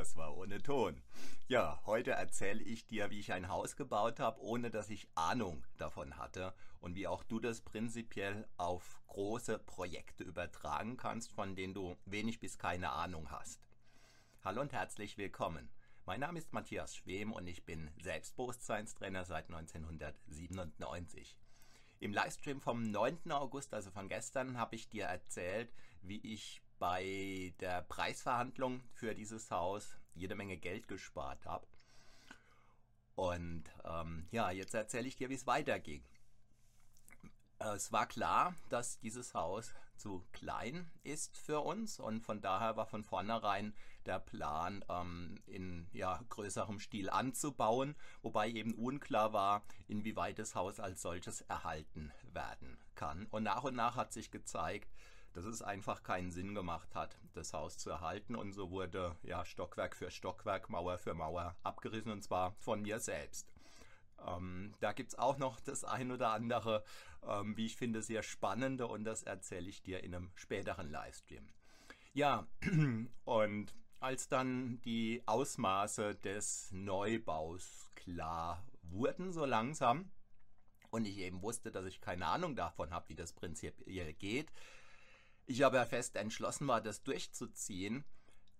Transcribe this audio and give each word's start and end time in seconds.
Das 0.00 0.16
war 0.16 0.34
ohne 0.34 0.62
Ton. 0.62 1.02
Ja, 1.46 1.82
heute 1.84 2.12
erzähle 2.12 2.62
ich 2.62 2.86
dir, 2.86 3.10
wie 3.10 3.20
ich 3.20 3.34
ein 3.34 3.50
Haus 3.50 3.76
gebaut 3.76 4.18
habe, 4.18 4.40
ohne 4.40 4.70
dass 4.70 4.88
ich 4.88 5.10
Ahnung 5.14 5.66
davon 5.76 6.16
hatte 6.16 6.54
und 6.80 6.94
wie 6.94 7.06
auch 7.06 7.22
du 7.22 7.38
das 7.38 7.60
prinzipiell 7.60 8.48
auf 8.56 9.02
große 9.08 9.58
Projekte 9.58 10.24
übertragen 10.24 10.96
kannst, 10.96 11.34
von 11.34 11.54
denen 11.54 11.74
du 11.74 11.98
wenig 12.06 12.40
bis 12.40 12.56
keine 12.56 12.92
Ahnung 12.92 13.30
hast. 13.30 13.60
Hallo 14.42 14.62
und 14.62 14.72
herzlich 14.72 15.18
willkommen. 15.18 15.68
Mein 16.06 16.20
Name 16.20 16.38
ist 16.38 16.54
Matthias 16.54 16.96
Schwem 16.96 17.34
und 17.34 17.46
ich 17.46 17.66
bin 17.66 17.90
Selbstbewusstseinstrainer 18.00 19.26
seit 19.26 19.50
1997. 19.50 21.36
Im 21.98 22.14
Livestream 22.14 22.62
vom 22.62 22.90
9. 22.90 23.30
August, 23.32 23.74
also 23.74 23.90
von 23.90 24.08
gestern, 24.08 24.56
habe 24.56 24.76
ich 24.76 24.88
dir 24.88 25.04
erzählt, 25.04 25.70
wie 26.00 26.22
ich 26.22 26.62
bei 26.80 27.54
der 27.60 27.82
Preisverhandlung 27.82 28.82
für 28.94 29.14
dieses 29.14 29.52
Haus 29.52 29.96
jede 30.14 30.34
Menge 30.34 30.56
Geld 30.56 30.88
gespart 30.88 31.46
habe. 31.46 31.66
Und 33.14 33.64
ähm, 33.84 34.26
ja, 34.32 34.50
jetzt 34.50 34.74
erzähle 34.74 35.06
ich 35.06 35.14
dir, 35.14 35.28
wie 35.28 35.34
es 35.34 35.46
weiterging. 35.46 36.02
Es 37.58 37.92
war 37.92 38.06
klar, 38.06 38.54
dass 38.70 38.98
dieses 38.98 39.34
Haus 39.34 39.74
zu 39.96 40.24
klein 40.32 40.90
ist 41.04 41.36
für 41.36 41.60
uns 41.60 42.00
und 42.00 42.22
von 42.22 42.40
daher 42.40 42.78
war 42.78 42.86
von 42.86 43.04
vornherein 43.04 43.74
der 44.06 44.18
Plan, 44.18 44.82
ähm, 44.88 45.38
in 45.46 45.86
ja, 45.92 46.24
größerem 46.30 46.80
Stil 46.80 47.10
anzubauen, 47.10 47.94
wobei 48.22 48.48
eben 48.48 48.72
unklar 48.72 49.34
war, 49.34 49.62
inwieweit 49.86 50.38
das 50.38 50.54
Haus 50.54 50.80
als 50.80 51.02
solches 51.02 51.42
erhalten 51.42 52.10
werden 52.32 52.78
kann. 52.94 53.26
Und 53.26 53.42
nach 53.42 53.64
und 53.64 53.76
nach 53.76 53.96
hat 53.96 54.14
sich 54.14 54.30
gezeigt, 54.30 54.88
dass 55.32 55.44
es 55.44 55.62
einfach 55.62 56.02
keinen 56.02 56.30
Sinn 56.30 56.54
gemacht 56.54 56.94
hat, 56.94 57.18
das 57.34 57.52
Haus 57.52 57.78
zu 57.78 57.90
erhalten. 57.90 58.34
Und 58.34 58.52
so 58.52 58.70
wurde 58.70 59.16
ja 59.22 59.44
Stockwerk 59.44 59.96
für 59.96 60.10
Stockwerk, 60.10 60.68
Mauer 60.68 60.98
für 60.98 61.14
Mauer 61.14 61.56
abgerissen 61.62 62.10
und 62.12 62.22
zwar 62.22 62.54
von 62.58 62.82
mir 62.82 62.98
selbst. 63.00 63.52
Ähm, 64.26 64.74
da 64.80 64.92
gibt 64.92 65.10
es 65.10 65.18
auch 65.18 65.38
noch 65.38 65.60
das 65.60 65.84
ein 65.84 66.10
oder 66.10 66.30
andere, 66.30 66.84
ähm, 67.26 67.56
wie 67.56 67.66
ich 67.66 67.76
finde, 67.76 68.02
sehr 68.02 68.22
spannende 68.22 68.86
und 68.86 69.04
das 69.04 69.22
erzähle 69.22 69.68
ich 69.68 69.82
dir 69.82 70.02
in 70.02 70.14
einem 70.14 70.30
späteren 70.34 70.90
Livestream. 70.90 71.48
Ja, 72.12 72.46
und 73.24 73.74
als 74.00 74.28
dann 74.28 74.80
die 74.82 75.22
Ausmaße 75.26 76.16
des 76.16 76.72
Neubaus 76.72 77.90
klar 77.94 78.64
wurden, 78.82 79.32
so 79.32 79.44
langsam, 79.44 80.10
und 80.90 81.06
ich 81.06 81.18
eben 81.18 81.42
wusste, 81.42 81.70
dass 81.70 81.86
ich 81.86 82.00
keine 82.00 82.26
Ahnung 82.26 82.56
davon 82.56 82.90
habe, 82.90 83.08
wie 83.10 83.14
das 83.14 83.32
Prinzip 83.32 83.74
geht, 84.18 84.50
ich 85.46 85.64
aber 85.64 85.84
fest 85.86 86.16
entschlossen 86.16 86.68
war, 86.68 86.80
das 86.80 87.02
durchzuziehen, 87.02 88.04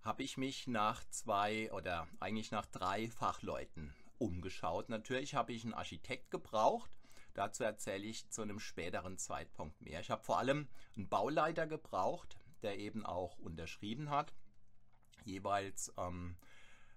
habe 0.02 0.22
ich 0.22 0.36
mich 0.36 0.66
nach 0.66 1.04
zwei 1.10 1.70
oder 1.72 2.08
eigentlich 2.20 2.50
nach 2.50 2.66
drei 2.66 3.08
Fachleuten 3.10 3.94
umgeschaut. 4.18 4.88
Natürlich 4.88 5.34
habe 5.34 5.52
ich 5.52 5.64
einen 5.64 5.74
Architekt 5.74 6.30
gebraucht. 6.30 6.90
Dazu 7.34 7.64
erzähle 7.64 8.06
ich 8.06 8.28
zu 8.30 8.42
einem 8.42 8.60
späteren 8.60 9.18
Zeitpunkt 9.18 9.80
mehr. 9.80 10.00
Ich 10.00 10.10
habe 10.10 10.24
vor 10.24 10.38
allem 10.38 10.68
einen 10.96 11.08
Bauleiter 11.08 11.66
gebraucht, 11.66 12.38
der 12.62 12.78
eben 12.78 13.06
auch 13.06 13.38
unterschrieben 13.38 14.10
hat. 14.10 14.34
Jeweils, 15.24 15.92
ähm, 15.96 16.36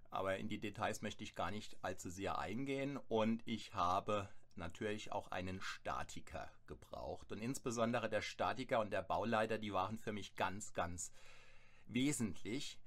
aber 0.09 0.37
in 0.37 0.47
die 0.47 0.59
Details 0.59 1.01
möchte 1.01 1.23
ich 1.23 1.35
gar 1.35 1.51
nicht 1.51 1.77
allzu 1.83 2.09
sehr 2.09 2.39
eingehen. 2.39 2.97
Und 2.97 3.45
ich 3.45 3.73
habe 3.73 4.29
natürlich 4.57 5.11
auch 5.11 5.29
einen 5.31 5.59
Statiker 5.61 6.51
gebraucht. 6.67 7.31
Und 7.31 7.39
insbesondere 7.39 8.09
der 8.09 8.21
Statiker 8.21 8.79
und 8.79 8.91
der 8.91 9.01
Bauleiter, 9.01 9.57
die 9.57 9.73
waren 9.73 9.97
für 9.97 10.11
mich 10.11 10.35
ganz, 10.35 10.73
ganz 10.73 11.11
wesentlich. 11.85 12.79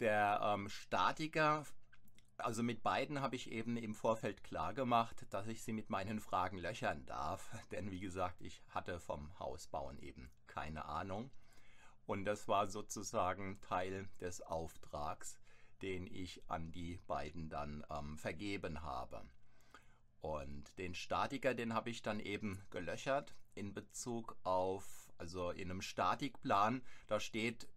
Der 0.00 0.40
ähm, 0.42 0.68
Statiker, 0.68 1.64
also 2.36 2.62
mit 2.62 2.82
beiden 2.82 3.20
habe 3.20 3.36
ich 3.36 3.50
eben 3.50 3.76
im 3.76 3.94
Vorfeld 3.94 4.42
klar 4.42 4.74
gemacht, 4.74 5.26
dass 5.30 5.46
ich 5.46 5.62
sie 5.62 5.72
mit 5.72 5.90
meinen 5.90 6.20
Fragen 6.20 6.58
löchern 6.58 7.06
darf. 7.06 7.50
Denn 7.70 7.90
wie 7.90 8.00
gesagt, 8.00 8.40
ich 8.40 8.62
hatte 8.68 9.00
vom 9.00 9.38
Hausbauen 9.38 9.98
eben 9.98 10.30
keine 10.46 10.84
Ahnung. 10.86 11.30
Und 12.06 12.24
das 12.24 12.48
war 12.48 12.66
sozusagen 12.66 13.60
Teil 13.62 14.08
des 14.20 14.42
Auftrags, 14.42 15.38
den 15.80 16.06
ich 16.06 16.42
an 16.48 16.70
die 16.70 16.98
beiden 17.06 17.48
dann 17.48 17.84
ähm, 17.90 18.18
vergeben 18.18 18.82
habe. 18.82 19.24
Und 20.24 20.78
den 20.78 20.94
Statiker, 20.94 21.52
den 21.52 21.74
habe 21.74 21.90
ich 21.90 22.00
dann 22.00 22.18
eben 22.18 22.58
gelöchert 22.70 23.34
in 23.54 23.74
Bezug 23.74 24.38
auf, 24.42 25.12
also 25.18 25.50
in 25.50 25.70
einem 25.70 25.82
Statikplan, 25.82 26.80
da 27.08 27.20
steht 27.20 27.68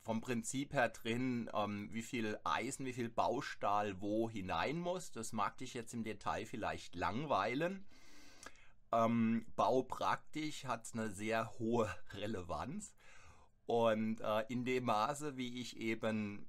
vom 0.00 0.20
Prinzip 0.20 0.72
her 0.72 0.88
drin, 0.88 1.48
ähm, 1.54 1.88
wie 1.92 2.02
viel 2.02 2.40
Eisen, 2.42 2.86
wie 2.86 2.92
viel 2.92 3.08
Baustahl 3.08 4.00
wo 4.00 4.28
hinein 4.28 4.80
muss. 4.80 5.12
Das 5.12 5.32
mag 5.32 5.58
dich 5.58 5.74
jetzt 5.74 5.94
im 5.94 6.02
Detail 6.02 6.44
vielleicht 6.44 6.96
langweilen. 6.96 7.86
Ähm, 8.90 9.46
baupraktisch 9.54 10.64
hat 10.64 10.86
es 10.86 10.92
eine 10.92 11.10
sehr 11.10 11.56
hohe 11.60 11.88
Relevanz. 12.14 12.96
Und 13.66 14.22
äh, 14.22 14.44
in 14.48 14.64
dem 14.64 14.86
Maße, 14.86 15.36
wie 15.36 15.60
ich 15.60 15.76
eben 15.76 16.48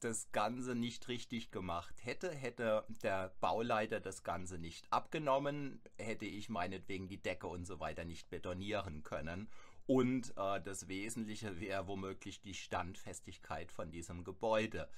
das 0.00 0.32
Ganze 0.32 0.74
nicht 0.74 1.08
richtig 1.08 1.50
gemacht 1.50 1.94
hätte, 2.04 2.30
hätte 2.30 2.84
der 3.02 3.34
Bauleiter 3.40 4.00
das 4.00 4.24
Ganze 4.24 4.58
nicht 4.58 4.90
abgenommen, 4.92 5.80
hätte 5.98 6.24
ich 6.24 6.48
meinetwegen 6.48 7.08
die 7.08 7.22
Decke 7.22 7.46
und 7.46 7.66
so 7.66 7.80
weiter 7.80 8.04
nicht 8.04 8.30
betonieren 8.30 9.02
können. 9.02 9.48
Und 9.86 10.32
äh, 10.36 10.60
das 10.60 10.88
Wesentliche 10.88 11.60
wäre 11.60 11.86
womöglich 11.86 12.40
die 12.40 12.54
Standfestigkeit 12.54 13.72
von 13.72 13.90
diesem 13.90 14.24
Gebäude 14.24 14.88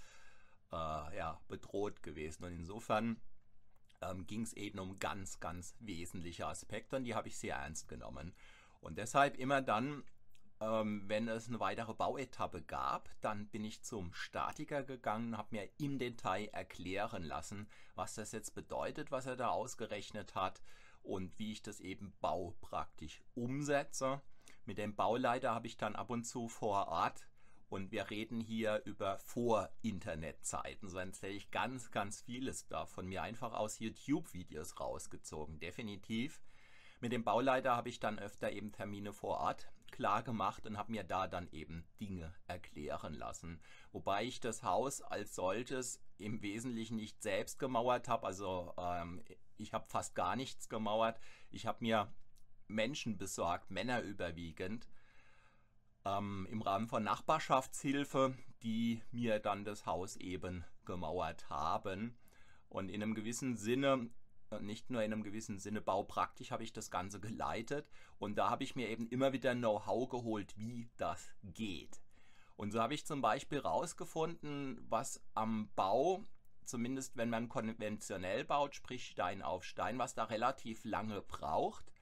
äh, 0.70 0.76
ja, 0.76 1.40
bedroht 1.48 2.02
gewesen. 2.02 2.44
Und 2.44 2.52
insofern 2.52 3.20
ähm, 4.02 4.26
ging 4.26 4.42
es 4.42 4.52
eben 4.52 4.78
um 4.78 4.98
ganz, 4.98 5.40
ganz 5.40 5.74
wesentliche 5.80 6.46
Aspekte 6.46 6.96
und 6.96 7.04
die 7.04 7.14
habe 7.14 7.28
ich 7.28 7.38
sehr 7.38 7.56
ernst 7.56 7.88
genommen. 7.88 8.34
Und 8.80 8.98
deshalb 8.98 9.38
immer 9.38 9.62
dann, 9.62 10.04
ähm, 10.62 11.02
wenn 11.08 11.26
es 11.26 11.48
eine 11.48 11.58
weitere 11.58 11.92
Bauetappe 11.92 12.62
gab, 12.62 13.10
dann 13.20 13.48
bin 13.48 13.64
ich 13.64 13.82
zum 13.82 14.14
Statiker 14.14 14.84
gegangen, 14.84 15.36
habe 15.36 15.56
mir 15.56 15.68
im 15.78 15.98
Detail 15.98 16.48
erklären 16.52 17.24
lassen, 17.24 17.68
was 17.96 18.14
das 18.14 18.30
jetzt 18.32 18.54
bedeutet, 18.54 19.10
was 19.10 19.26
er 19.26 19.36
da 19.36 19.48
ausgerechnet 19.48 20.34
hat 20.36 20.62
und 21.02 21.36
wie 21.38 21.52
ich 21.52 21.62
das 21.62 21.80
eben 21.80 22.12
baupraktisch 22.20 23.22
umsetze. 23.34 24.20
Mit 24.64 24.78
dem 24.78 24.94
Bauleiter 24.94 25.52
habe 25.52 25.66
ich 25.66 25.76
dann 25.76 25.96
ab 25.96 26.10
und 26.10 26.24
zu 26.24 26.48
vor 26.48 26.86
Ort 26.88 27.26
Und 27.68 27.90
wir 27.90 28.10
reden 28.10 28.38
hier 28.38 28.82
über 28.84 29.18
Vor-Internet-Zeiten. 29.18 30.90
So 30.90 30.98
erzähle 30.98 31.32
ich 31.32 31.50
ganz, 31.50 31.90
ganz 31.90 32.20
vieles 32.20 32.68
davon 32.68 33.06
mir 33.06 33.22
einfach 33.22 33.54
aus 33.54 33.78
YouTube-Videos 33.78 34.78
rausgezogen. 34.78 35.58
Definitiv. 35.58 36.42
Mit 37.02 37.10
dem 37.10 37.24
Bauleiter 37.24 37.74
habe 37.74 37.88
ich 37.88 37.98
dann 37.98 38.20
öfter 38.20 38.52
eben 38.52 38.70
Termine 38.70 39.12
vor 39.12 39.38
Ort 39.38 39.68
klar 39.90 40.22
gemacht 40.22 40.68
und 40.68 40.78
habe 40.78 40.92
mir 40.92 41.02
da 41.02 41.26
dann 41.26 41.48
eben 41.50 41.84
Dinge 42.00 42.32
erklären 42.46 43.14
lassen. 43.14 43.60
Wobei 43.90 44.22
ich 44.24 44.38
das 44.38 44.62
Haus 44.62 45.02
als 45.02 45.34
solches 45.34 46.00
im 46.18 46.42
Wesentlichen 46.42 46.94
nicht 46.94 47.20
selbst 47.20 47.58
gemauert 47.58 48.06
habe. 48.06 48.24
Also 48.24 48.72
ähm, 48.78 49.20
ich 49.56 49.72
habe 49.72 49.84
fast 49.88 50.14
gar 50.14 50.36
nichts 50.36 50.68
gemauert. 50.68 51.18
Ich 51.50 51.66
habe 51.66 51.78
mir 51.80 52.14
Menschen 52.68 53.18
besorgt, 53.18 53.72
Männer 53.72 54.00
überwiegend, 54.02 54.88
ähm, 56.04 56.46
im 56.52 56.62
Rahmen 56.62 56.86
von 56.86 57.02
Nachbarschaftshilfe, 57.02 58.38
die 58.62 59.02
mir 59.10 59.40
dann 59.40 59.64
das 59.64 59.86
Haus 59.86 60.14
eben 60.14 60.64
gemauert 60.84 61.50
haben. 61.50 62.16
Und 62.68 62.90
in 62.90 63.02
einem 63.02 63.14
gewissen 63.14 63.56
Sinne, 63.56 64.08
nicht 64.60 64.90
nur 64.90 65.02
in 65.02 65.12
einem 65.12 65.22
gewissen 65.22 65.58
Sinne 65.58 65.80
baupraktisch 65.80 66.50
habe 66.50 66.64
ich 66.64 66.72
das 66.72 66.90
Ganze 66.90 67.20
geleitet. 67.20 67.88
Und 68.18 68.36
da 68.36 68.50
habe 68.50 68.64
ich 68.64 68.76
mir 68.76 68.88
eben 68.88 69.08
immer 69.08 69.32
wieder 69.32 69.54
Know-how 69.54 70.08
geholt, 70.08 70.56
wie 70.58 70.90
das 70.96 71.32
geht. 71.42 72.02
Und 72.56 72.72
so 72.72 72.80
habe 72.80 72.94
ich 72.94 73.06
zum 73.06 73.22
Beispiel 73.22 73.62
herausgefunden, 73.62 74.84
was 74.88 75.22
am 75.34 75.70
Bau, 75.74 76.24
zumindest 76.64 77.16
wenn 77.16 77.30
man 77.30 77.48
konventionell 77.48 78.44
baut, 78.44 78.74
sprich 78.74 79.06
Stein 79.06 79.42
auf 79.42 79.64
Stein, 79.64 79.98
was 79.98 80.14
da 80.14 80.24
relativ 80.24 80.84
lange 80.84 81.22
braucht 81.22 81.92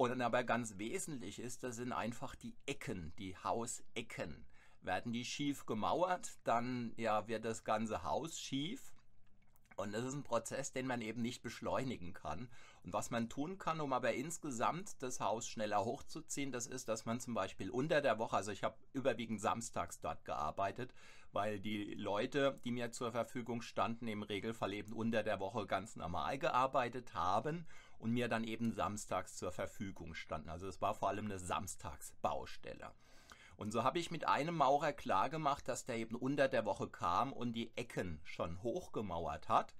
und 0.00 0.22
aber 0.22 0.44
ganz 0.44 0.78
wesentlich 0.78 1.38
ist, 1.38 1.62
das 1.62 1.76
sind 1.76 1.92
einfach 1.92 2.34
die 2.34 2.56
Ecken, 2.64 3.12
die 3.18 3.36
Hausecken. 3.36 4.46
Werden 4.80 5.12
die 5.12 5.26
schief 5.26 5.66
gemauert, 5.66 6.38
dann 6.42 6.94
ja, 6.96 7.28
wird 7.28 7.44
das 7.44 7.64
ganze 7.64 8.02
Haus 8.02 8.40
schief. 8.40 8.94
Und 9.80 9.92
das 9.92 10.04
ist 10.04 10.14
ein 10.14 10.22
Prozess, 10.22 10.72
den 10.72 10.86
man 10.86 11.00
eben 11.02 11.22
nicht 11.22 11.42
beschleunigen 11.42 12.12
kann. 12.12 12.48
Und 12.84 12.92
was 12.92 13.10
man 13.10 13.28
tun 13.28 13.58
kann, 13.58 13.80
um 13.80 13.92
aber 13.92 14.14
insgesamt 14.14 15.02
das 15.02 15.20
Haus 15.20 15.46
schneller 15.46 15.84
hochzuziehen, 15.84 16.52
das 16.52 16.66
ist, 16.66 16.88
dass 16.88 17.04
man 17.04 17.20
zum 17.20 17.34
Beispiel 17.34 17.70
unter 17.70 18.00
der 18.00 18.18
Woche, 18.18 18.36
also 18.36 18.52
ich 18.52 18.62
habe 18.62 18.76
überwiegend 18.92 19.40
samstags 19.40 20.00
dort 20.00 20.24
gearbeitet, 20.24 20.94
weil 21.32 21.60
die 21.60 21.94
Leute, 21.94 22.58
die 22.64 22.72
mir 22.72 22.90
zur 22.90 23.12
Verfügung 23.12 23.62
standen, 23.62 24.08
im 24.08 24.22
Regelfall 24.22 24.72
eben 24.72 24.92
unter 24.92 25.22
der 25.22 25.40
Woche 25.40 25.66
ganz 25.66 25.96
normal 25.96 26.38
gearbeitet 26.38 27.14
haben 27.14 27.66
und 27.98 28.12
mir 28.12 28.28
dann 28.28 28.44
eben 28.44 28.72
samstags 28.72 29.36
zur 29.36 29.52
Verfügung 29.52 30.14
standen. 30.14 30.48
Also 30.48 30.66
es 30.66 30.80
war 30.80 30.94
vor 30.94 31.08
allem 31.08 31.26
eine 31.26 31.38
Samstagsbaustelle. 31.38 32.90
Und 33.60 33.72
so 33.72 33.84
habe 33.84 33.98
ich 33.98 34.10
mit 34.10 34.26
einem 34.26 34.56
Maurer 34.56 34.94
klargemacht, 34.94 35.68
dass 35.68 35.84
der 35.84 35.98
eben 35.98 36.16
unter 36.16 36.48
der 36.48 36.64
Woche 36.64 36.88
kam 36.88 37.30
und 37.30 37.52
die 37.52 37.76
Ecken 37.76 38.18
schon 38.24 38.62
hochgemauert 38.62 39.50
hat. 39.50 39.74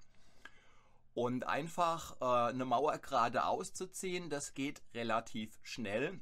Und 1.15 1.47
einfach 1.47 2.21
äh, 2.21 2.51
eine 2.51 2.67
Mauer 2.67 2.99
gerade 2.99 3.47
auszuziehen, 3.47 4.29
das 4.29 4.53
geht 4.53 4.83
relativ 4.93 5.59
schnell. 5.63 6.21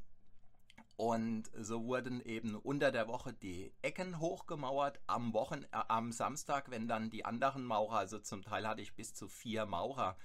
Und 0.97 1.51
so 1.59 1.85
wurden 1.85 2.21
eben 2.21 2.55
unter 2.55 2.93
der 2.93 3.09
Woche 3.09 3.33
die 3.33 3.75
Ecken 3.83 4.21
hochgemauert. 4.21 5.01
Am, 5.09 5.35
Wochen, 5.35 5.65
äh, 5.65 5.83
am 5.89 6.13
Samstag, 6.13 6.71
wenn 6.71 6.87
dann 6.87 7.11
die 7.11 7.25
anderen 7.25 7.65
Maurer, 7.65 7.99
also 7.99 8.21
zum 8.21 8.43
Teil 8.43 8.69
hatte 8.69 8.83
ich 8.83 8.95
bis 8.95 9.15
zu 9.15 9.27
vier 9.27 9.67
Maurer 9.67 10.17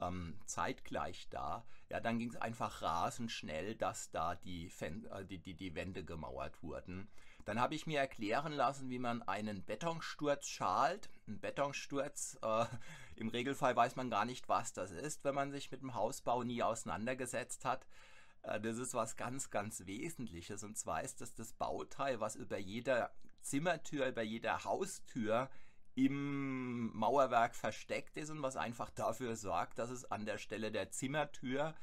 ähm, 0.00 0.38
zeitgleich 0.46 1.28
da, 1.30 1.64
ja, 1.88 2.00
dann 2.00 2.18
ging 2.18 2.30
es 2.30 2.36
einfach 2.36 2.82
rasend 2.82 3.30
schnell, 3.30 3.74
dass 3.74 4.10
da 4.10 4.34
die, 4.34 4.68
Fen 4.68 5.06
äh, 5.06 5.24
die, 5.24 5.38
die, 5.38 5.54
die 5.54 5.74
Wände 5.74 6.04
gemauert 6.04 6.62
wurden. 6.62 7.08
Dann 7.44 7.60
habe 7.60 7.76
ich 7.76 7.86
mir 7.86 8.00
erklären 8.00 8.52
lassen, 8.52 8.90
wie 8.90 8.98
man 8.98 9.22
einen 9.22 9.64
Betonsturz 9.64 10.48
schalt. 10.48 11.08
Ein 11.28 11.40
Betonsturz, 11.40 12.38
äh, 12.42 12.64
im 13.14 13.28
Regelfall 13.28 13.76
weiß 13.76 13.94
man 13.94 14.10
gar 14.10 14.24
nicht, 14.24 14.48
was 14.48 14.72
das 14.72 14.90
ist, 14.90 15.22
wenn 15.24 15.34
man 15.34 15.52
sich 15.52 15.70
mit 15.70 15.80
dem 15.80 15.94
Hausbau 15.94 16.42
nie 16.42 16.62
auseinandergesetzt 16.62 17.64
hat. 17.64 17.86
Äh, 18.42 18.60
das 18.60 18.78
ist 18.78 18.94
was 18.94 19.16
ganz, 19.16 19.50
ganz 19.50 19.86
Wesentliches. 19.86 20.64
Und 20.64 20.76
zwar 20.76 21.02
ist 21.02 21.20
das 21.20 21.34
das 21.34 21.52
Bauteil, 21.52 22.20
was 22.20 22.34
über 22.34 22.58
jeder 22.58 23.12
Zimmertür, 23.42 24.08
über 24.08 24.22
jeder 24.22 24.64
Haustür 24.64 25.48
im 25.96 26.94
Mauerwerk 26.94 27.56
versteckt 27.56 28.18
ist 28.18 28.30
und 28.30 28.42
was 28.42 28.56
einfach 28.56 28.90
dafür 28.90 29.34
sorgt, 29.34 29.78
dass 29.78 29.90
es 29.90 30.04
an 30.04 30.26
der 30.26 30.36
Stelle 30.36 30.70
der 30.70 30.90
Zimmertür, 30.90 31.74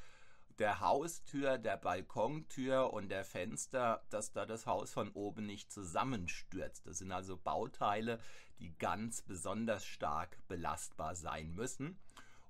der 0.60 0.82
Haustür, 0.82 1.58
der 1.58 1.78
Balkontür 1.78 2.94
und 2.94 3.10
der 3.10 3.26
Fenster, 3.26 4.04
dass 4.12 4.32
da 4.32 4.46
das 4.46 4.68
Haus 4.68 4.94
von 4.94 5.10
oben 5.10 5.48
nicht 5.48 5.72
zusammenstürzt. 5.72 6.86
Das 6.86 7.00
sind 7.00 7.12
also 7.12 7.38
Bauteile, 7.38 8.20
die 8.60 8.78
ganz 8.78 9.24
besonders 9.24 9.84
stark 9.84 10.38
belastbar 10.48 11.16
sein 11.16 11.52
müssen. 11.56 12.00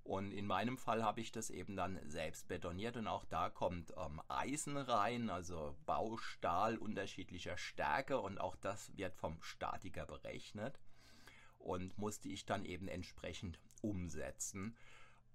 Und 0.04 0.33
in 0.33 0.45
meinem 0.45 0.77
Fall 0.77 1.01
habe 1.01 1.21
ich 1.21 1.31
das 1.31 1.50
eben 1.50 1.77
dann 1.77 1.98
selbst 2.10 2.50
betoniert 2.50 2.98
und 2.98 3.07
auch 3.07 3.24
da 3.24 3.50
kommt 3.50 3.94
ähm, 3.95 4.21
Eisen 4.27 4.75
rein, 4.75 5.30
also 5.30 5.77
Baustahl 5.86 6.77
unterschiedlicher 6.77 7.57
Stärke 7.57 8.19
und 8.19 8.38
auch 8.42 8.57
das 8.57 8.92
wird 8.98 9.15
vom 9.15 9.42
Statiker 9.42 10.06
berechnet 10.06 10.77
und 11.63 11.98
musste 11.98 12.30
ich 12.30 12.45
dann 12.45 12.65
eben 12.65 12.88
entsprechend 12.88 13.60
umsetzen. 13.81 14.75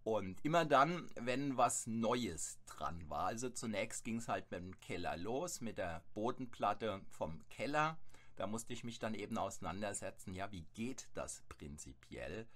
Und 0.05 0.43
immer 0.45 0.65
dann, 0.65 1.11
wenn 1.17 1.57
was 1.57 1.87
Neues 1.87 2.59
dran 2.67 3.11
war, 3.11 3.27
also 3.27 3.51
zunächst 3.51 4.05
ging 4.05 4.17
es 4.17 4.29
halt 4.29 4.51
mit 4.51 4.61
dem 4.61 4.81
Keller 4.81 5.17
los, 5.17 5.61
mit 5.61 5.77
der 5.79 6.03
Bodenplatte 6.15 7.03
vom 7.11 7.47
Keller. 7.51 7.99
Da 8.37 8.47
musste 8.47 8.73
ich 8.73 8.85
mich 8.85 8.99
dann 8.99 9.15
eben 9.15 9.37
auseinandersetzen, 9.37 10.35
ja, 10.35 10.51
wie 10.53 10.65
geht 10.75 11.09
das 11.15 11.43
prinzipiell? 11.49 12.47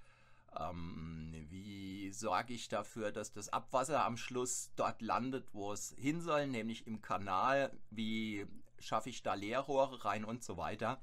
Ähm, 0.59 1.47
wie 1.51 2.11
sorge 2.13 2.55
ich 2.55 2.69
dafür, 2.69 3.11
dass 3.13 3.33
das 3.33 3.49
Abwasser 3.49 4.05
am 4.05 4.17
Schluss 4.17 4.73
dort 4.77 5.03
landet, 5.03 5.53
wo 5.53 5.73
es 5.73 5.95
hin 5.99 6.21
soll, 6.21 6.47
nämlich 6.47 6.87
im 6.87 7.03
Kanal? 7.03 7.77
Wie 7.91 8.47
schaffe 8.79 9.11
ich 9.11 9.23
da 9.23 9.35
Leerrohre 9.35 10.05
rein 10.05 10.25
und 10.25 10.43
so 10.43 10.57
weiter? 10.57 11.01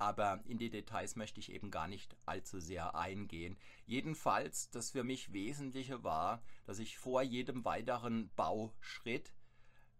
Aber 0.00 0.40
in 0.46 0.56
die 0.56 0.70
Details 0.70 1.14
möchte 1.14 1.40
ich 1.40 1.52
eben 1.52 1.70
gar 1.70 1.86
nicht 1.86 2.16
allzu 2.24 2.58
sehr 2.58 2.94
eingehen. 2.94 3.58
Jedenfalls, 3.84 4.70
das 4.70 4.90
für 4.90 5.04
mich 5.04 5.32
Wesentliche 5.34 6.02
war, 6.02 6.42
dass 6.64 6.78
ich 6.78 6.96
vor 6.96 7.22
jedem 7.22 7.64
weiteren 7.66 8.30
Bauschritt 8.34 9.34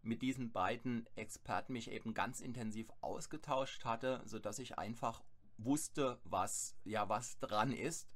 mit 0.03 0.23
diesen 0.23 0.53
beiden 0.53 1.07
Experten 1.17 1.75
mich 1.75 1.91
eben 1.91 2.15
ganz 2.15 2.41
intensiv 2.41 2.91
ausgetauscht 3.03 3.85
hatte, 3.85 4.23
sodass 4.25 4.59
ich 4.59 4.79
einfach 4.79 5.23
wusste, 5.59 6.19
was 6.25 6.79
ja 6.85 7.11
was 7.11 7.39
dran 7.39 7.71
ist, 7.71 8.15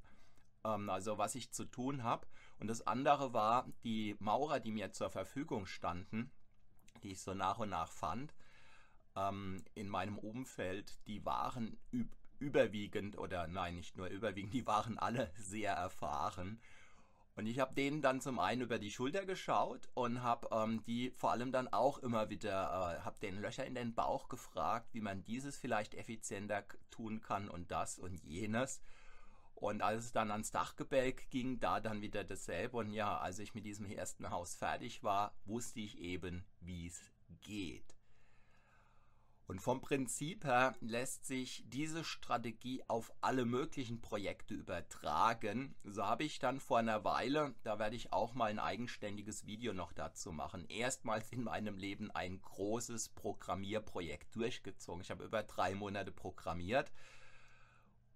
ähm, 0.63 0.89
also 0.89 1.19
was 1.19 1.35
ich 1.35 1.51
zu 1.51 1.65
tun 1.65 2.01
habe. 2.01 2.25
Und 2.57 2.67
das 2.67 2.87
andere 2.87 3.31
war 3.33 3.67
die 3.83 4.15
Maurer, 4.17 4.59
die 4.59 4.71
mir 4.71 4.91
zur 4.91 5.11
Verfügung 5.11 5.67
standen, 5.67 6.31
die 7.03 7.11
ich 7.11 7.21
so 7.21 7.35
nach 7.35 7.59
und 7.59 7.69
nach 7.69 7.91
fand 7.91 8.33
ähm, 9.15 9.63
in 9.73 9.89
meinem 9.89 10.17
Umfeld, 10.17 10.99
die 11.07 11.25
waren 11.25 11.77
überwiegend, 12.39 13.17
oder 13.17 13.47
nein, 13.47 13.75
nicht 13.75 13.97
nur 13.97 14.07
überwiegend, 14.07 14.53
die 14.53 14.67
waren 14.67 14.97
alle 14.97 15.31
sehr 15.37 15.73
erfahren. 15.73 16.59
Und 17.37 17.47
ich 17.47 17.59
habe 17.59 17.73
denen 17.73 18.01
dann 18.01 18.21
zum 18.21 18.39
einen 18.39 18.61
über 18.61 18.79
die 18.79 18.91
Schulter 18.91 19.25
geschaut 19.25 19.89
und 19.93 20.23
habe 20.23 20.47
ähm, 20.51 20.83
die 20.85 21.11
vor 21.11 21.31
allem 21.31 21.51
dann 21.51 21.67
auch 21.67 21.97
immer 21.97 22.29
wieder, 22.29 22.97
äh, 22.97 23.01
habe 23.03 23.19
den 23.19 23.41
Löcher 23.41 23.65
in 23.65 23.75
den 23.75 23.93
Bauch 23.93 24.29
gefragt, 24.29 24.93
wie 24.93 25.01
man 25.01 25.25
dieses 25.25 25.57
vielleicht 25.57 25.95
effizienter 25.95 26.63
tun 26.91 27.21
kann 27.21 27.49
und 27.49 27.71
das 27.71 27.99
und 27.99 28.23
jenes. 28.23 28.81
Und 29.53 29.81
als 29.81 30.05
es 30.05 30.11
dann 30.13 30.31
ans 30.31 30.51
Dachgebälk 30.51 31.29
ging, 31.29 31.59
da 31.59 31.81
dann 31.81 32.01
wieder 32.01 32.23
dasselbe. 32.23 32.77
Und 32.77 32.93
ja, 32.93 33.17
als 33.17 33.39
ich 33.39 33.53
mit 33.53 33.65
diesem 33.65 33.85
ersten 33.85 34.29
Haus 34.29 34.55
fertig 34.55 35.03
war, 35.03 35.33
wusste 35.45 35.81
ich 35.81 35.97
eben, 35.99 36.45
wie 36.61 36.87
es 36.87 37.01
geht. 37.41 37.94
Und 39.47 39.61
vom 39.61 39.79
Prinzip 39.79 40.43
her 40.43 40.75
lässt 40.81 41.25
sich 41.25 41.63
diese 41.67 42.03
Strategie 42.03 42.83
auf 42.87 43.13
alle 43.21 43.45
möglichen 43.45 44.01
Projekte 44.01 44.55
übertragen. 44.55 45.75
So 45.83 46.03
habe 46.03 46.23
ich 46.23 46.39
dann 46.39 46.59
vor 46.59 46.79
einer 46.79 47.03
Weile, 47.03 47.53
da 47.63 47.77
werde 47.77 47.95
ich 47.95 48.11
auch 48.11 48.33
mal 48.33 48.49
ein 48.49 48.57
eigenständiges 48.57 49.45
Video 49.45 49.73
noch 49.73 49.93
dazu 49.93 50.31
machen, 50.31 50.65
erstmals 50.67 51.31
in 51.31 51.43
meinem 51.43 51.77
Leben 51.77 52.09
ein 52.09 52.41
großes 52.41 53.09
Programmierprojekt 53.09 54.35
durchgezogen. 54.35 55.01
Ich 55.01 55.11
habe 55.11 55.23
über 55.23 55.43
drei 55.43 55.75
Monate 55.75 56.11
programmiert. 56.11 56.91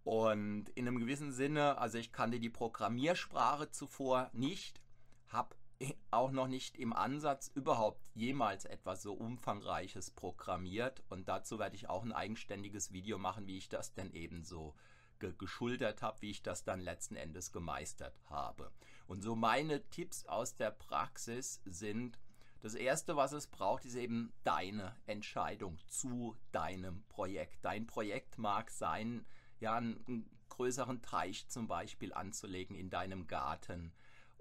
Und 0.04 0.70
in 0.70 0.88
einem 0.88 0.98
gewissen 0.98 1.32
Sinne, 1.32 1.78
also 1.78 2.00
ich 2.00 2.12
kannte 2.12 2.40
die 2.40 2.50
Programmiersprache 2.50 3.70
zuvor 3.70 4.32
nicht, 4.34 4.82
habe 5.28 5.56
auch 6.12 6.32
noch 6.32 6.48
nicht 6.48 6.78
im 6.78 6.94
Ansatz 6.94 7.52
überhaupt 7.54 8.10
jemals 8.14 8.66
etwas 8.66 9.02
so 9.02 9.14
umfangreiches 9.14 10.12
programmiert 10.12 11.04
und 11.10 11.28
dazu 11.28 11.60
werde 11.60 11.76
ich 11.76 11.90
auch 11.90 12.04
ein 12.04 12.14
eigenständiges 12.14 12.92
Video 12.92 13.18
machen, 13.18 13.48
wie 13.48 13.58
ich 13.58 13.70
das 13.70 13.94
denn 13.94 14.12
eben 14.14 14.44
so 14.44 14.76
ge 15.20 15.34
geschultert 15.38 16.02
habe, 16.02 16.22
wie 16.22 16.32
ich 16.32 16.42
das 16.42 16.64
dann 16.64 16.80
letzten 16.80 17.16
Endes 17.16 17.52
gemeistert 17.52 18.16
habe. 18.30 18.72
Und 19.08 19.22
so 19.22 19.36
meine 19.36 19.84
Tipps 19.90 20.26
aus 20.26 20.56
der 20.56 20.72
Praxis 20.72 21.62
sind, 21.66 22.20
Das 22.62 22.76
Erste, 22.76 23.16
was 23.16 23.32
es 23.32 23.48
braucht, 23.48 23.86
ist 23.86 23.96
eben 23.96 24.34
deine 24.44 24.94
Entscheidung 25.06 25.78
zu 25.88 26.36
deinem 26.52 27.06
Projekt. 27.08 27.64
Dein 27.64 27.88
Projekt 27.88 28.38
mag 28.38 28.70
sein, 28.70 29.26
ja, 29.62 29.76
einen 29.76 30.30
größeren 30.50 31.02
Teich 31.02 31.48
zum 31.48 31.70
Beispiel 31.70 32.14
anzulegen 32.14 32.76
in 32.76 32.90
deinem 32.90 33.28
Garten 33.28 33.94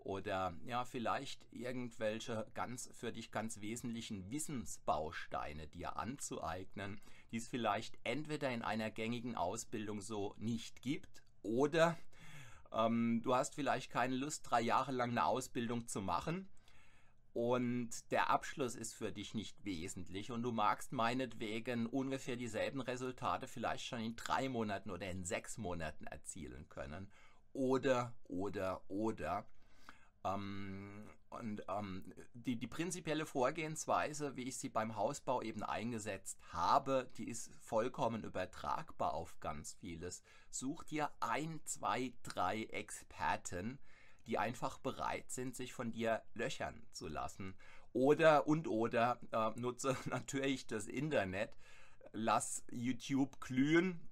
oder 0.09 0.55
ja, 0.65 0.87
vielleicht 0.87 1.47
irgendwelche 1.53 2.47
ganz 2.55 2.89
für 2.95 3.13
dich 3.13 3.31
ganz 3.31 3.61
wesentlichen 3.61 4.31
Wissensbausteine 4.31 5.67
dir 5.67 5.99
anzueignen, 5.99 6.99
die 7.31 7.37
es 7.37 7.47
vielleicht 7.47 7.99
entweder 8.05 8.51
in 8.51 8.63
einer 8.63 8.91
gängigen 8.91 9.37
Ausbildung 9.37 10.01
so 10.01 10.35
nicht 10.39 10.81
gibt 10.81 11.23
oder 11.43 11.99
ähm, 12.73 13.21
du 13.23 13.35
hast 13.35 13.55
vielleicht 13.55 13.91
keine 13.91 14.17
Lust, 14.17 14.51
drei 14.51 14.63
Jahre 14.63 14.93
lang 14.93 15.11
eine 15.11 15.27
Ausbildung 15.27 15.87
zu 15.87 16.01
machen 16.01 16.49
und 17.35 17.91
der 18.11 18.31
Abschluss 18.31 18.77
ist 18.77 18.95
für 18.95 19.13
dich 19.13 19.35
nicht 19.35 19.63
wesentlich 19.63 20.31
und 20.33 20.43
du 20.43 20.53
magst 20.53 20.91
meinetwegen 20.91 21.85
ungefähr 21.85 22.37
dieselben 22.37 22.81
Resultate 22.81 23.47
vielleicht 23.47 23.85
schon 23.85 24.01
in 24.01 24.17
drei 24.17 24.49
Monaten 24.49 24.91
oder 24.91 25.11
in 25.11 25.27
sechs 25.27 25.59
Monaten 25.59 26.07
erzielen 26.07 26.67
können. 26.71 27.13
Oder, 27.53 28.15
oder, 28.25 28.83
oder. 28.89 29.47
Ähm, 30.25 31.09
und 31.31 31.63
ähm, 31.69 32.13
die, 32.33 32.57
die 32.57 32.67
prinzipielle 32.67 33.27
Vorgehensweise, 33.27 34.37
wie 34.37 34.45
ich 34.45 34.57
sie 34.57 34.71
beim 34.71 34.97
Hausbau 34.97 35.43
eben 35.43 35.63
eingesetzt 35.63 36.39
habe, 36.53 37.11
die 37.17 37.29
ist 37.29 37.53
vollkommen 37.61 38.25
übertragbar 38.25 39.13
auf 39.13 39.39
ganz 39.41 39.75
vieles. 39.75 40.23
Such 40.51 40.85
dir 40.85 41.11
ein, 41.21 41.61
zwei, 41.65 42.15
drei 42.23 42.65
Experten, 42.65 43.79
die 44.27 44.39
einfach 44.39 44.79
bereit 44.79 45.31
sind, 45.31 45.55
sich 45.55 45.73
von 45.73 45.91
dir 45.91 46.23
löchern 46.35 46.83
zu 46.93 47.09
lassen. 47.09 47.55
Oder 47.93 48.47
und 48.47 48.69
oder 48.69 49.21
äh, 49.33 49.51
nutze 49.59 49.97
natürlich 50.07 50.67
das 50.67 50.87
Internet, 50.87 51.57
lass 52.13 52.65
YouTube 52.71 53.41
glühen, 53.41 54.09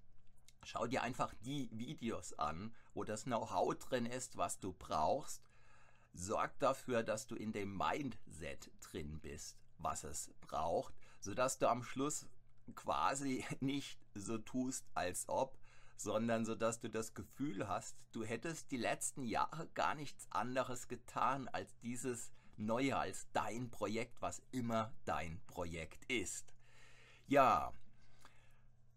schau 0.64 0.86
dir 0.86 1.02
einfach 1.02 1.34
die 1.40 1.70
Videos 1.72 2.38
an, 2.38 2.74
wo 2.94 3.04
das 3.04 3.24
Know-how 3.24 3.74
drin 3.76 4.06
ist, 4.06 4.36
was 4.36 4.58
du 4.58 4.72
brauchst. 4.72 5.45
Sorg 6.16 6.58
dafür, 6.58 7.02
dass 7.02 7.26
du 7.26 7.34
in 7.34 7.52
dem 7.52 7.76
Mindset 7.76 8.70
drin 8.80 9.20
bist, 9.20 9.58
was 9.78 10.04
es 10.04 10.30
braucht, 10.40 10.94
sodass 11.20 11.58
du 11.58 11.68
am 11.68 11.82
Schluss 11.82 12.26
quasi 12.74 13.44
nicht 13.60 13.98
so 14.14 14.38
tust, 14.38 14.84
als 14.94 15.28
ob, 15.28 15.58
sondern 15.96 16.44
so 16.44 16.54
dass 16.54 16.80
du 16.80 16.90
das 16.90 17.14
Gefühl 17.14 17.68
hast, 17.68 17.96
du 18.12 18.24
hättest 18.24 18.70
die 18.70 18.76
letzten 18.76 19.24
Jahre 19.24 19.68
gar 19.74 19.94
nichts 19.94 20.26
anderes 20.30 20.88
getan 20.88 21.48
als 21.48 21.78
dieses 21.78 22.32
neue, 22.56 22.96
als 22.96 23.28
dein 23.32 23.70
Projekt, 23.70 24.20
was 24.20 24.42
immer 24.50 24.92
dein 25.04 25.40
Projekt 25.46 26.04
ist. 26.10 26.52
Ja, 27.26 27.72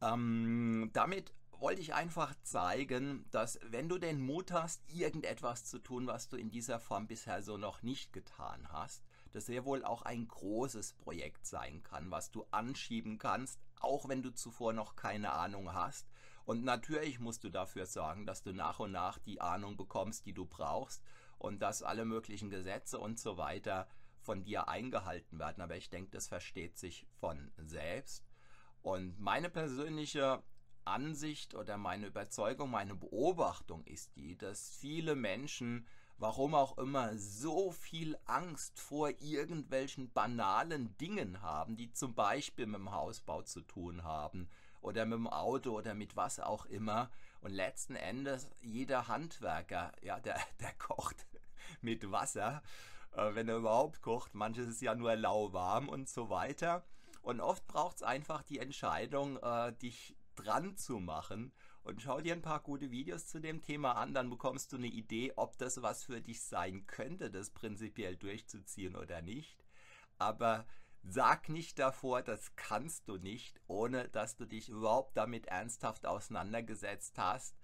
ähm, 0.02 0.90
damit 0.94 1.34
wollte 1.60 1.82
ich 1.82 1.94
einfach 1.94 2.34
zeigen, 2.44 3.25
dass 3.32 3.60
wenn 3.63 3.89
du 3.89 3.98
den 3.98 4.20
Mut 4.20 4.51
hast, 4.51 4.82
irgendetwas 4.89 5.66
zu 5.66 5.80
tun, 5.80 6.08
was 6.08 6.30
du 6.30 6.38
in 6.38 6.51
dieser 6.51 6.80
Form 6.80 7.08
bisher 7.08 7.42
so 7.42 7.58
noch 7.58 7.84
nicht 7.84 8.13
getan 8.13 8.72
hast, 8.72 9.04
das 9.32 9.46
sehr 9.46 9.66
wohl 9.66 9.84
auch 9.84 10.01
ein 10.01 10.28
großes 10.28 10.94
Projekt 10.94 11.46
sein 11.46 11.84
kann, 11.84 12.12
was 12.12 12.32
du 12.32 12.46
anschieben 12.51 13.18
kannst, 13.18 13.60
auch 13.80 14.08
wenn 14.10 14.24
du 14.24 14.32
zuvor 14.32 14.74
noch 14.74 14.96
keine 14.96 15.34
Ahnung 15.34 15.74
hast 15.74 16.08
und 16.50 16.63
natürlich 16.63 17.20
musst 17.20 17.44
du 17.44 17.51
dafür 17.51 17.86
sorgen, 17.86 18.25
dass 18.25 18.42
du 18.42 18.54
nach 18.54 18.80
und 18.80 18.92
nach 18.92 19.20
die 19.20 19.39
Ahnung 19.39 19.78
bekommst, 19.78 20.25
die 20.25 20.34
du 20.34 20.48
brauchst 20.48 21.04
und 21.38 21.60
dass 21.60 21.84
alle 21.84 22.06
möglichen 22.06 22.50
Gesetze 22.50 22.98
und 22.98 23.20
so 23.20 23.38
weiter 23.38 23.88
von 24.20 24.44
dir 24.44 24.68
eingehalten 24.68 25.38
werden. 25.38 25.62
Aber 25.62 25.78
ich 25.78 25.92
denke, 25.92 26.10
das 26.10 26.28
versteht 26.28 26.75
sich 26.80 27.06
von 27.20 27.51
selbst. 27.58 28.25
Und 28.82 29.20
meine 29.20 29.51
persönliche 29.51 30.42
Ansicht 30.89 31.55
oder 31.55 31.77
meine 31.77 32.08
Überzeugung, 32.08 32.72
meine 32.72 32.96
Beobachtung 32.96 33.84
ist 33.86 34.15
die, 34.15 34.38
dass 34.38 34.75
viele 34.75 35.15
Menschen, 35.15 35.88
warum 36.17 36.55
auch 36.55 36.77
immer, 36.77 37.17
so 37.17 37.72
viel 37.72 38.17
Angst 38.25 38.79
vor 38.79 39.10
irgendwelchen 39.22 40.12
banalen 40.12 40.98
Dingen 40.98 41.41
haben, 41.41 41.77
die 41.77 41.91
zum 41.91 42.13
Beispiel 42.15 42.65
mit 42.65 42.79
dem 42.79 42.91
Hausbau 42.91 43.41
zu 43.43 43.62
tun 43.62 44.03
haben 44.03 44.50
oder 44.81 45.05
mit 45.05 45.17
dem 45.17 45.27
Auto 45.27 45.77
oder 45.77 45.93
mit 45.93 46.15
was 46.15 46.39
auch 46.39 46.65
immer. 46.65 47.10
Und 47.41 47.51
letzten 47.51 47.96
Endes, 47.96 48.50
jeder 48.62 49.08
Handwerker, 49.08 49.91
ja, 50.01 50.19
der, 50.19 50.39
der 50.60 50.74
kocht 50.74 51.25
mit 51.81 52.12
Wasser, 52.12 52.62
äh, 53.13 53.34
wenn 53.36 53.48
er 53.48 53.58
überhaupt 53.58 54.01
kocht. 54.01 54.36
Manches 54.36 54.67
ist 54.67 54.81
ja 54.81 54.96
nur 54.96 55.15
lauwarm 55.15 55.89
und 55.89 56.10
so 56.10 56.29
weiter. 56.29 56.84
Und 57.22 57.41
oft 57.41 57.67
braucht 57.67 57.98
es 57.98 58.03
einfach 58.03 58.43
die 58.43 58.60
Entscheidung, 58.60 59.38
äh, 59.38 59.74
dich 59.74 60.15
dran 60.43 60.77
zu 60.77 61.00
machen. 61.00 61.53
Und 61.84 62.01
schau 62.01 62.22
dir 62.22 62.34
ein 62.34 62.41
paar 62.41 62.62
gute 62.62 62.91
Videos 62.91 63.27
zu 63.27 63.39
dem 63.39 63.62
Thema 63.62 63.93
an, 63.93 64.13
dann 64.13 64.29
bekommst 64.29 64.72
du 64.72 64.77
eine 64.77 64.88
Idee, 64.88 65.34
ob 65.36 65.58
das 65.58 65.81
was 65.81 66.03
für 66.03 66.22
dich 66.22 66.41
sein 66.41 66.86
könnte, 66.86 67.31
das 67.31 67.50
prinzipiell 67.50 68.15
durchzuziehen 68.15 68.96
oder 68.96 69.22
nicht. 69.22 69.63
Aber 70.17 70.65
Sag 71.03 71.50
nicht 71.50 71.79
davor, 71.79 72.22
das 72.22 72.55
kannst 72.55 73.08
du 73.08 73.17
nicht, 73.17 73.60
ohne 73.67 74.10
dass 74.10 74.36
du 74.36 74.46
dich 74.46 74.69
überhaupt 74.69 75.15
damit 75.15 75.48
ernsthaft 75.48 76.05
auseinandergesetzt 76.05 77.17
hast, 77.17 77.55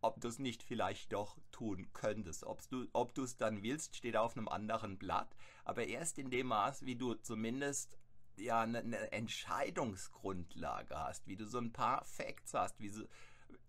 ob 0.00 0.20
du 0.20 0.28
es 0.28 0.38
nicht 0.38 0.62
vielleicht 0.62 1.12
doch 1.12 1.38
tun 1.52 1.92
könntest. 1.92 2.44
Ob 2.44 2.60
du, 2.68 3.22
es 3.22 3.36
dann 3.36 3.62
willst, 3.62 3.96
steht 3.96 4.16
auf 4.16 4.36
einem 4.36 4.48
anderen 4.48 4.98
Blatt. 4.98 5.36
Aber 5.64 5.86
erst 5.86 6.18
in 6.18 6.30
dem 6.30 6.48
Maß, 6.48 6.84
wie 6.84 6.96
du 6.96 7.14
zumindest 7.14 7.96
ja 8.38 8.60
eine, 8.60 8.78
eine 8.78 9.12
Entscheidungsgrundlage 9.12 10.98
hast, 10.98 11.26
wie 11.26 11.36
du 11.36 11.46
so 11.46 11.58
ein 11.58 11.72
paar 11.72 12.04
Facts 12.04 12.54
hast, 12.54 12.78
wie 12.80 12.88
so, 12.88 13.04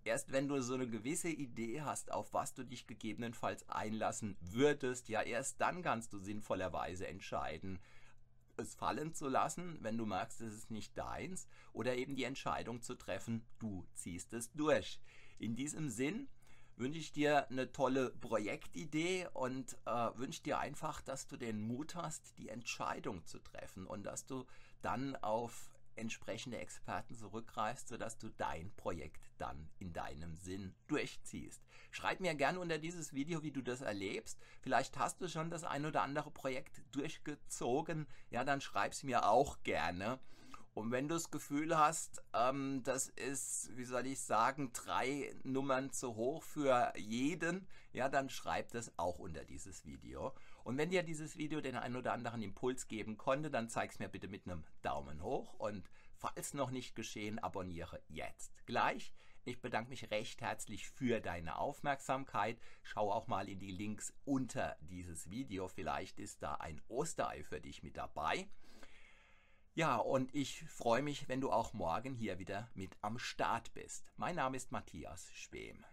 erst 0.04 0.32
wenn 0.32 0.48
du 0.48 0.62
so 0.62 0.74
eine 0.74 0.88
gewisse 0.88 1.30
Idee 1.30 1.82
hast, 1.82 2.12
auf 2.12 2.34
was 2.34 2.54
du 2.54 2.64
dich 2.64 2.88
gegebenenfalls 2.88 3.68
einlassen 3.70 4.38
würdest, 4.42 5.10
ja 5.10 5.22
erst 5.22 5.62
dann 5.62 5.82
kannst 5.82 6.14
du 6.14 6.20
sinnvollerweise 6.20 7.08
entscheiden, 7.08 7.80
es 8.58 8.76
fallen 8.76 9.14
zu 9.14 9.28
lassen, 9.28 9.78
wenn 9.82 9.98
du 9.98 10.06
merkst, 10.06 10.42
es 10.42 10.54
ist 10.54 10.72
nicht 10.72 10.98
deins, 10.98 11.48
oder 11.74 11.96
eben 11.96 12.16
die 12.16 12.24
Entscheidung 12.24 12.82
zu 12.82 12.96
treffen, 12.96 13.46
du 13.60 13.86
ziehst 13.94 14.34
es 14.34 14.52
durch. 14.54 15.00
In 15.38 15.56
diesem 15.56 15.90
Sinn 15.90 16.28
wünsche 16.78 17.00
ich 17.00 17.12
dir 17.12 17.50
eine 17.50 17.72
tolle 17.72 18.12
Projektidee 18.12 19.28
und 19.34 19.78
äh, 19.86 20.10
wünsche 20.16 20.44
dir 20.44 20.60
einfach, 20.60 21.02
dass 21.02 21.28
du 21.28 21.38
den 21.38 21.60
Mut 21.60 21.96
hast, 21.96 22.38
die 22.38 22.50
Entscheidung 22.50 23.26
zu 23.26 23.40
treffen 23.40 23.86
und 23.86 24.04
dass 24.04 24.26
du 24.26 24.46
dann 24.82 25.16
auf 25.18 25.70
entsprechende 25.98 26.58
Experten 26.60 27.16
zurückgreifst, 27.16 27.88
sodass 27.88 28.18
du 28.18 28.30
dein 28.30 28.72
Projekt 28.76 29.30
dann 29.38 29.70
in 29.80 29.94
deinem 29.94 30.36
Sinn 30.36 30.76
durchziehst. 30.88 31.62
Schreib 31.92 32.20
mir 32.20 32.36
gerne 32.36 32.60
unter 32.60 32.78
dieses 32.78 33.14
Video, 33.14 33.44
wie 33.44 33.52
du 33.52 33.62
das 33.62 33.82
erlebst. 33.82 34.40
Vielleicht 34.62 34.98
hast 34.98 35.20
du 35.22 35.28
schon 35.28 35.50
das 35.50 35.64
ein 35.64 35.86
oder 35.86 36.04
andere 36.04 36.32
Projekt 36.32 36.84
durchgezogen. 36.92 38.08
Ja, 38.30 38.44
dann 38.44 38.62
schreib 38.62 38.92
es 38.92 39.04
mir 39.04 39.28
auch 39.28 39.64
gerne. 39.64 40.20
Und 40.78 40.92
wenn 40.92 41.08
du 41.08 41.16
das 41.16 41.32
Gefühl 41.32 41.76
hast, 41.76 42.22
ähm, 42.36 42.84
das 42.84 43.10
ist, 43.10 43.76
wie 43.76 43.84
soll 43.84 44.06
ich 44.06 44.20
sagen, 44.20 44.72
drei 44.74 45.34
Nummern 45.42 45.92
zu 45.92 46.16
hoch 46.16 46.44
für 46.44 46.94
jeden, 46.96 47.68
ja, 47.94 48.10
dann 48.10 48.30
schreib 48.30 48.70
das 48.74 48.92
auch 48.96 49.18
unter 49.18 49.44
dieses 49.44 49.86
Video. 49.86 50.36
Und 50.64 50.78
wenn 50.78 50.92
dir 50.92 51.02
dieses 51.02 51.36
Video 51.36 51.62
den 51.62 51.78
einen 51.78 51.96
oder 51.96 52.14
anderen 52.14 52.44
Impuls 52.44 52.88
geben 52.88 53.18
konnte, 53.18 53.50
dann 53.50 53.70
zeig 53.70 53.90
es 53.90 53.98
mir 53.98 54.08
bitte 54.08 54.28
mit 54.28 54.46
einem 54.46 54.66
Daumen 54.84 55.24
hoch 55.24 55.56
und 55.56 55.90
falls 56.16 56.54
noch 56.54 56.70
nicht 56.70 56.94
geschehen, 56.94 57.40
abonniere 57.40 58.00
jetzt 58.08 58.52
gleich. 58.68 59.16
Ich 59.46 59.60
bedanke 59.60 59.90
mich 59.90 60.12
recht 60.12 60.42
herzlich 60.42 60.88
für 60.92 61.22
deine 61.22 61.58
Aufmerksamkeit. 61.58 62.60
Schau 62.84 63.12
auch 63.12 63.26
mal 63.26 63.50
in 63.50 63.58
die 63.58 63.72
Links 63.72 64.14
unter 64.26 64.78
dieses 64.82 65.32
Video. 65.32 65.70
Vielleicht 65.70 66.20
ist 66.20 66.44
da 66.44 66.54
ein 66.54 66.80
Osterei 66.88 67.44
für 67.44 67.60
dich 67.60 67.82
mit 67.82 67.98
dabei. 67.98 68.48
Ja, 69.78 69.98
und 69.98 70.34
ich 70.34 70.64
freue 70.64 71.04
mich, 71.04 71.30
wenn 71.30 71.40
du 71.40 71.52
auch 71.52 71.72
morgen 71.74 72.16
hier 72.16 72.40
wieder 72.40 72.68
mit 72.74 72.98
am 73.02 73.20
Start 73.20 73.72
bist. 73.76 74.12
Mein 74.16 74.36
Name 74.36 74.58
ist 74.58 74.72
Matthias 74.72 75.30
Schwem. 75.36 75.86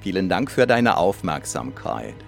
Vielen 0.00 0.30
Dank 0.30 0.50
für 0.50 0.66
deine 0.66 0.96
Aufmerksamkeit. 0.96 2.27